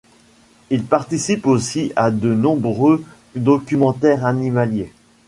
[0.71, 3.03] Il participe aussi à de nombreux
[3.35, 4.91] documentaires animaliers.